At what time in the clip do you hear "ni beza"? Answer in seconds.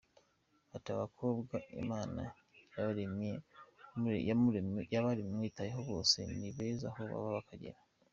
6.39-6.85